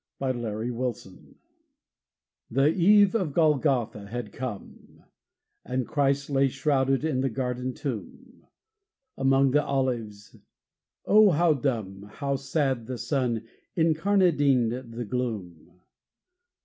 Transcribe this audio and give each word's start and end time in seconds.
THE 0.19 0.25
EMPTY 0.33 0.71
CROSS 0.71 1.07
The 2.49 2.69
eve 2.73 3.13
of 3.13 3.33
Golgotha 3.35 4.07
had 4.07 4.31
come, 4.33 5.03
And 5.63 5.87
Christ 5.87 6.27
lay 6.31 6.47
shrouded 6.47 7.05
in 7.05 7.21
the 7.21 7.29
garden 7.29 7.75
Tomb: 7.75 8.47
Among 9.15 9.51
the 9.51 9.63
olives, 9.63 10.35
Oh, 11.05 11.29
how 11.29 11.53
dumb, 11.53 12.09
How 12.13 12.35
sad 12.35 12.87
the 12.87 12.97
sun 12.97 13.43
incarnadined 13.75 14.89
the 14.95 15.05
gloom! 15.05 15.79